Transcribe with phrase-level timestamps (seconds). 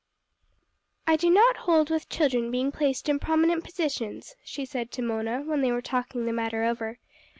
[1.05, 5.41] "I do not hold with children being placed in prominent positions," she said to Mona
[5.43, 6.97] when they were talking the matter over.